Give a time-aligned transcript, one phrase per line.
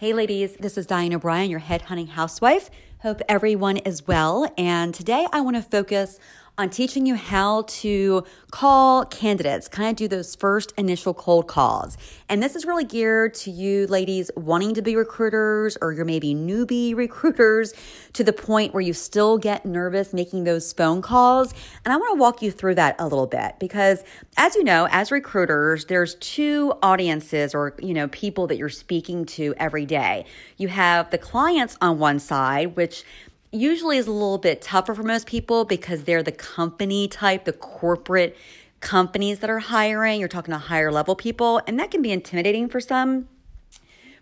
[0.00, 2.70] Hey, ladies, this is Diane O'Brien, your head hunting housewife.
[3.02, 4.50] Hope everyone is well.
[4.56, 6.18] And today I want to focus
[6.60, 11.96] on teaching you how to call candidates, kind of do those first initial cold calls.
[12.28, 16.34] And this is really geared to you ladies wanting to be recruiters or you're maybe
[16.34, 17.72] newbie recruiters
[18.12, 21.54] to the point where you still get nervous making those phone calls.
[21.86, 24.04] And I want to walk you through that a little bit because
[24.36, 29.24] as you know, as recruiters, there's two audiences or, you know, people that you're speaking
[29.24, 30.26] to every day.
[30.58, 33.02] You have the clients on one side, which
[33.52, 37.52] usually is a little bit tougher for most people because they're the company type, the
[37.52, 38.36] corporate
[38.80, 40.20] companies that are hiring.
[40.20, 43.28] You're talking to higher level people, and that can be intimidating for some.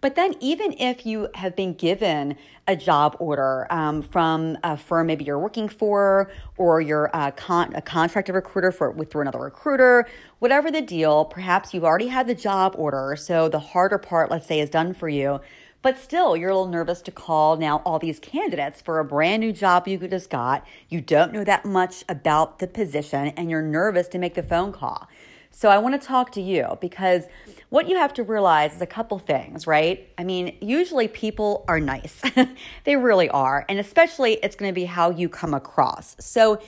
[0.00, 2.36] But then, even if you have been given
[2.66, 7.72] a job order um, from a firm maybe you're working for, or you're a, con-
[7.76, 10.08] a contracted recruiter for with through another recruiter,
[10.40, 13.14] whatever the deal, perhaps you've already had the job order.
[13.16, 15.40] So the harder part, let's say, is done for you.
[15.82, 19.40] But still, you're a little nervous to call now all these candidates for a brand
[19.40, 20.64] new job you just got.
[20.88, 24.72] You don't know that much about the position and you're nervous to make the phone
[24.72, 25.08] call.
[25.54, 27.24] So I want to talk to you because
[27.68, 30.08] what you have to realize is a couple things, right?
[30.16, 32.22] I mean, usually people are nice.
[32.84, 33.66] they really are.
[33.68, 36.16] And especially it's going to be how you come across.
[36.18, 36.62] So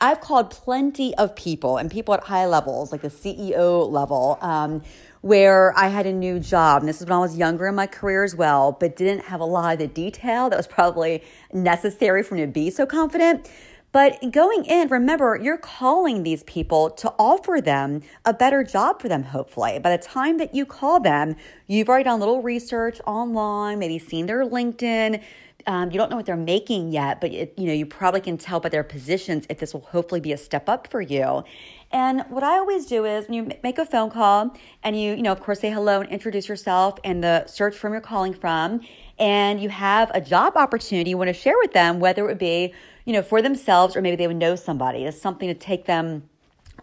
[0.00, 4.82] I've called plenty of people and people at high levels, like the CEO level, um,
[5.20, 6.80] where I had a new job.
[6.80, 9.40] And this is when I was younger in my career as well, but didn't have
[9.40, 13.50] a lot of the detail that was probably necessary for me to be so confident.
[13.92, 19.08] But going in, remember, you're calling these people to offer them a better job for
[19.08, 19.78] them, hopefully.
[19.80, 21.34] By the time that you call them,
[21.66, 25.22] you've already done a little research online, maybe seen their LinkedIn.
[25.66, 28.38] Um, you don't know what they're making yet, but it, you know you probably can
[28.38, 31.44] tell by their positions if this will hopefully be a step up for you.
[31.90, 35.22] And what I always do is when you make a phone call and you, you
[35.22, 38.80] know, of course, say hello and introduce yourself and the search firm you're calling from,
[39.18, 42.38] and you have a job opportunity you want to share with them, whether it would
[42.38, 42.72] be,
[43.04, 46.28] you know, for themselves or maybe they would know somebody, it's something to take them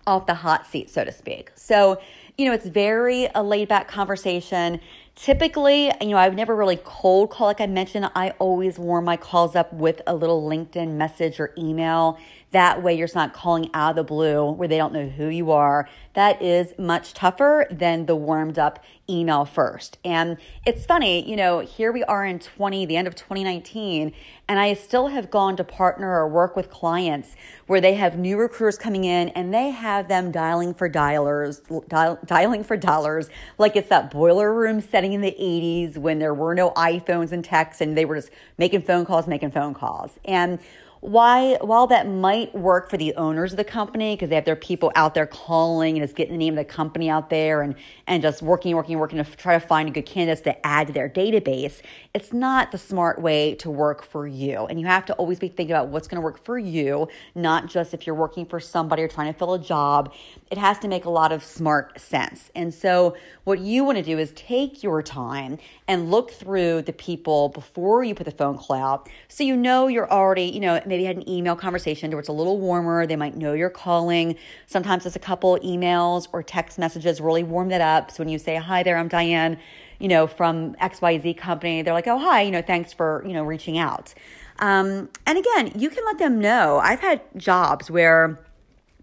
[0.06, 1.52] off the hot seat, so to speak.
[1.56, 2.00] So,
[2.38, 4.80] you know, it's very a laid back conversation.
[5.16, 8.10] Typically, you know, I've never really cold call, like I mentioned.
[8.16, 12.18] I always warm my calls up with a little LinkedIn message or email
[12.52, 15.52] that way, you're not calling out of the blue where they don't know who you
[15.52, 15.90] are.
[16.18, 20.00] That is much tougher than the warmed up email first.
[20.04, 24.14] And it's funny, you know, here we are in 20, the end of 2019,
[24.48, 27.36] and I still have gone to partner or work with clients
[27.68, 32.18] where they have new recruiters coming in and they have them dialing for dialers, dial,
[32.26, 33.30] dialing for dollars,
[33.60, 37.46] like it's that boiler room setting in the 80s when there were no iPhones and
[37.46, 40.18] texts and they were just making phone calls, making phone calls.
[40.26, 40.58] And
[41.02, 44.56] why while that might work for the owners of the company because they have their
[44.56, 47.76] people out there calling and it's getting the name of the company out there and
[48.08, 50.94] and just working working working to try to find a good candidates to add to
[50.94, 51.82] their database
[52.18, 54.66] it's not the smart way to work for you.
[54.66, 57.68] And you have to always be thinking about what's going to work for you not
[57.68, 60.12] just if you're working for somebody or trying to fill a job.
[60.50, 62.50] It has to make a lot of smart sense.
[62.56, 66.94] And so what you want to do is take your time and look through the
[66.94, 70.82] people before you put the phone call out so you know you're already you know
[70.88, 73.06] maybe had an email conversation where it's a little warmer.
[73.06, 74.36] They might know you're calling.
[74.66, 78.12] Sometimes it's a couple emails or text messages really warm that up.
[78.12, 79.58] So when you say, Hi there, I'm Diane,
[80.00, 83.44] you know, from XYZ company, they're like, Oh, hi, you know, thanks for, you know,
[83.44, 84.14] reaching out.
[84.60, 86.80] Um, and again, you can let them know.
[86.80, 88.40] I've had jobs where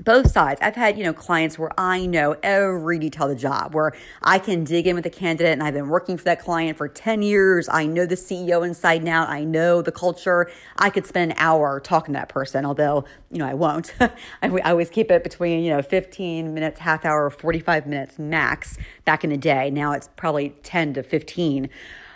[0.03, 0.61] both sides.
[0.61, 4.39] I've had, you know, clients where I know every detail of the job, where I
[4.39, 7.23] can dig in with a candidate and I've been working for that client for 10
[7.23, 7.69] years.
[7.69, 9.29] I know the CEO inside and out.
[9.29, 10.51] I know the culture.
[10.77, 13.95] I could spend an hour talking to that person, although, you know, I won't.
[14.43, 19.23] I, always keep it between, you know, 15 minutes, half hour, 45 minutes max back
[19.23, 19.71] in the day.
[19.71, 21.71] Now it's probably 10 to 15.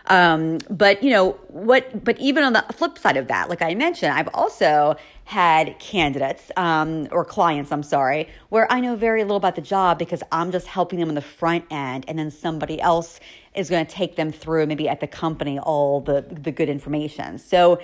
[0.06, 2.04] Um, but you know what?
[2.04, 6.50] But even on the flip side of that, like I mentioned, I've also had candidates
[6.56, 10.50] um, or clients, I'm sorry, where I know very little about the job because I'm
[10.50, 13.20] just helping them on the front end, and then somebody else
[13.54, 17.38] is going to take them through maybe at the company all the the good information.
[17.38, 17.78] So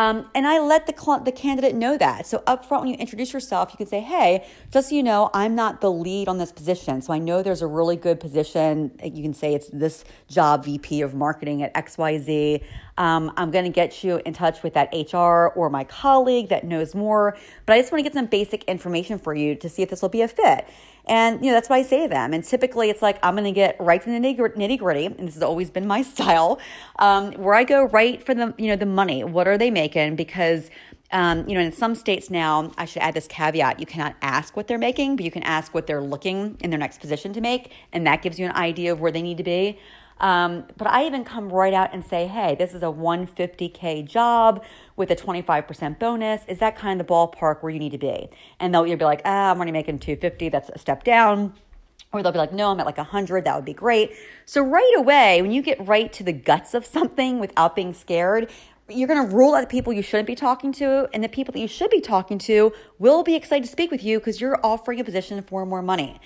[0.00, 2.26] um, and I let the the candidate know that.
[2.26, 5.28] So up front, when you introduce yourself, you can say, "Hey, just so you know,
[5.34, 7.02] I'm not the lead on this position.
[7.02, 8.92] So I know there's a really good position.
[9.04, 12.64] You can say it's this job VP of marketing at XYZ.
[12.98, 16.64] Um, I'm going to get you in touch with that HR or my colleague that
[16.64, 17.36] knows more.
[17.66, 20.02] But I just want to get some basic information for you to see if this
[20.02, 20.66] will be a fit."
[21.06, 22.32] And, you know, that's why I say them.
[22.32, 25.06] And typically it's like, I'm going to get right to the nitty gritty.
[25.06, 26.60] And this has always been my style,
[26.98, 29.24] um, where I go right for the, you know, the money.
[29.24, 30.16] What are they making?
[30.16, 30.70] Because,
[31.10, 34.56] um, you know, in some states now, I should add this caveat you cannot ask
[34.56, 37.40] what they're making, but you can ask what they're looking in their next position to
[37.40, 37.72] make.
[37.92, 39.80] And that gives you an idea of where they need to be.
[40.20, 44.62] Um, but I even come right out and say, hey, this is a 150K job
[44.96, 46.42] with a 25% bonus.
[46.46, 48.28] Is that kind of the ballpark where you need to be?
[48.60, 50.50] And they'll either be like, ah, I'm only making 250.
[50.50, 51.54] That's a step down.
[52.12, 53.44] Or they'll be like, no, I'm at like 100.
[53.44, 54.12] That would be great.
[54.44, 58.50] So right away, when you get right to the guts of something without being scared,
[58.90, 61.52] you're going to rule out the people you shouldn't be talking to, and the people
[61.52, 64.58] that you should be talking to will be excited to speak with you because you're
[64.64, 66.20] offering a position for more money.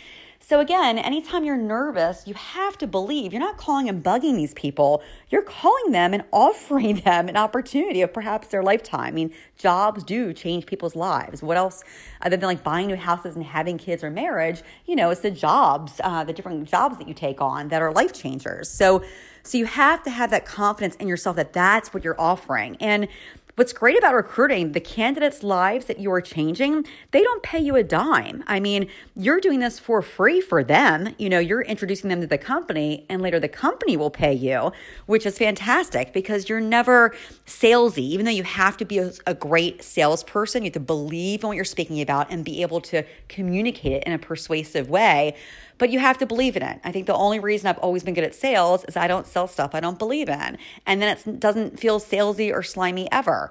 [0.46, 4.52] So, again, anytime you're nervous, you have to believe you're not calling and bugging these
[4.52, 5.02] people.
[5.31, 9.06] You're calling them and offering them an opportunity of perhaps their lifetime.
[9.06, 11.43] I mean, jobs do change people's lives.
[11.43, 11.82] What else,
[12.20, 15.31] other than like buying new houses and having kids or marriage, you know, it's the
[15.31, 18.69] jobs, uh, the different jobs that you take on that are life changers.
[18.69, 19.02] So,
[19.44, 22.76] so you have to have that confidence in yourself that that's what you're offering.
[22.81, 23.08] And
[23.56, 27.77] What's great about recruiting, the candidates' lives that you are changing, they don't pay you
[27.77, 28.43] a dime.
[28.49, 31.15] I mean, you're doing this for free for them.
[31.19, 34.73] You know, you're introducing them to the company, and later the company will pay you,
[35.06, 37.15] which is fantastic because you're never
[37.47, 37.99] salesy.
[37.99, 41.47] Even though you have to be a, a great salesperson, you have to believe in
[41.47, 45.37] what you're speaking about and be able to communicate it in a persuasive way
[45.79, 46.81] but you have to believe in it.
[46.85, 49.49] I think the only reason I've always been good at sales is I don't sell
[49.49, 50.59] stuff I don't believe in.
[50.87, 53.50] And then it doesn't feel salesy or slimy ever.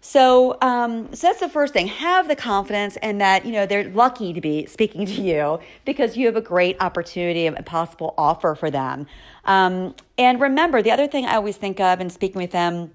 [0.00, 1.88] So, um, so that's the first thing.
[1.88, 6.16] Have the confidence and that, you know, they're lucky to be speaking to you because
[6.16, 9.06] you have a great opportunity, and a possible offer for them.
[9.44, 12.92] Um, and remember, the other thing I always think of in speaking with them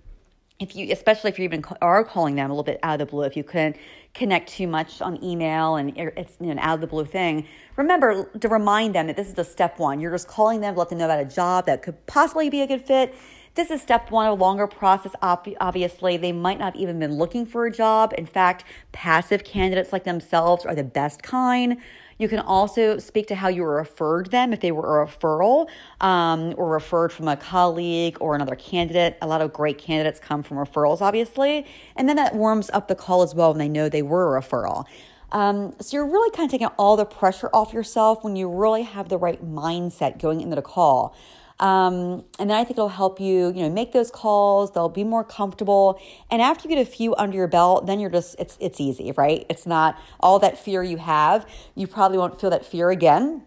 [0.59, 3.11] if you especially if you even are calling them a little bit out of the
[3.11, 3.75] blue if you couldn't
[4.13, 7.45] connect too much on email and it's you know, an out of the blue thing
[7.75, 10.79] remember to remind them that this is the step one you're just calling them to
[10.79, 13.15] let them know about a job that could possibly be a good fit
[13.55, 15.11] this is step one, a longer process.
[15.21, 18.11] Obviously, they might not even been looking for a job.
[18.17, 18.63] In fact,
[18.94, 21.77] passive candidates like themselves are the best kind.
[22.18, 25.69] You can also speak to how you were referred them if they were a referral
[26.01, 29.18] um, or referred from a colleague or another candidate.
[29.21, 31.65] A lot of great candidates come from referrals, obviously.
[31.95, 34.42] And then that warms up the call as well when they know they were a
[34.42, 34.86] referral.
[35.31, 38.83] Um, so you're really kind of taking all the pressure off yourself when you really
[38.83, 41.15] have the right mindset going into the call.
[41.59, 44.71] Um, and then I think it'll help you, you know, make those calls.
[44.71, 46.00] They'll be more comfortable.
[46.29, 49.11] And after you get a few under your belt, then you're just it's it's easy,
[49.13, 49.45] right?
[49.50, 51.47] It's not all that fear you have.
[51.75, 53.44] You probably won't feel that fear again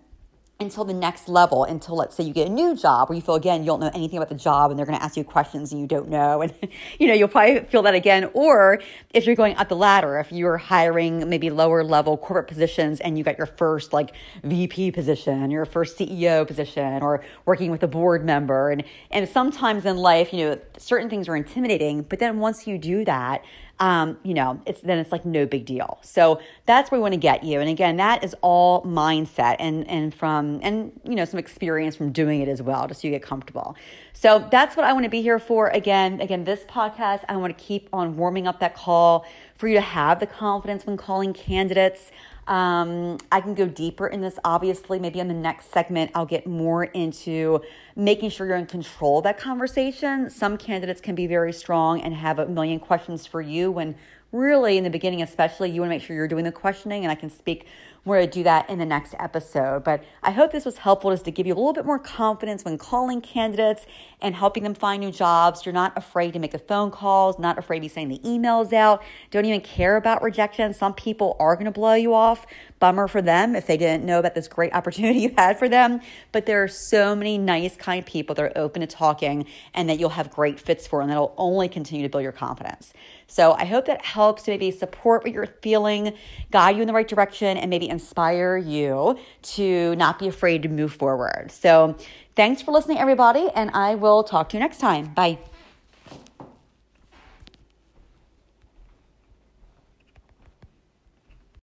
[0.59, 3.35] until the next level until let's say you get a new job where you feel
[3.35, 5.71] again you don't know anything about the job and they're going to ask you questions
[5.71, 6.43] and you don't know.
[6.47, 6.55] And
[6.99, 8.31] you know you'll probably feel that again.
[8.33, 8.81] Or
[9.13, 13.19] if you're going up the ladder if you're hiring maybe lower level corporate positions and
[13.19, 14.13] you got your first like
[14.45, 18.71] vp position your first ceo position or working with a board member.
[18.71, 22.79] And and sometimes in life you know certain things are intimidating but then once you
[22.79, 23.45] do that
[23.79, 25.99] um, you know, it's then it's like no big deal.
[26.03, 27.61] So that's where we want to get you.
[27.61, 32.11] And again, that is all mindset and and from and you know some experience from
[32.11, 33.77] doing it as well, just so you get comfortable.
[34.15, 35.69] So that's what I want to be here for.
[35.69, 39.27] Again, again, this podcast, I want to keep on warming up that call
[39.57, 42.11] for you to have the confidence when calling candidates.
[42.47, 44.99] Um, I can go deeper in this, obviously.
[44.99, 47.61] Maybe in the next segment, I'll get more into
[47.97, 50.31] making sure you're in control of that conversation.
[50.31, 53.97] Some candidates can be very strong and have a million questions for you when
[54.33, 57.05] really in the beginning, especially, you want to make sure you're doing the questioning.
[57.05, 57.67] And I can speak
[58.07, 59.83] more to do that in the next episode.
[59.83, 62.65] But I hope this was helpful just to give you a little bit more confidence
[62.65, 63.85] when calling candidates
[64.23, 65.67] and helping them find new jobs.
[65.67, 68.73] You're not afraid to make the phone calls, not afraid to be sending the emails
[68.73, 70.73] out, don't even care about rejection.
[70.73, 72.47] Some people are going to blow you off.
[72.79, 76.01] Bummer for them if they didn't know about this great opportunity you had for them.
[76.33, 79.99] But there are so many nice, kind people that are open to talking and that
[79.99, 82.93] you'll have great fits for, and that'll only continue to build your confidence.
[83.27, 86.15] So I hope that helps to maybe support what you're feeling,
[86.51, 90.69] guide you in the right direction, and maybe inspire you to not be afraid to
[90.69, 91.51] move forward.
[91.51, 91.97] So
[92.37, 95.13] thanks for listening, everybody, and I will talk to you next time.
[95.15, 95.39] Bye.